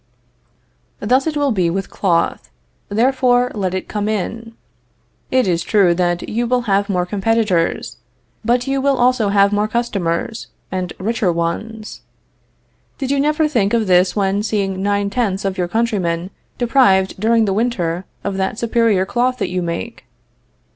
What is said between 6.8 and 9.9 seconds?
more competitors, but you will also have more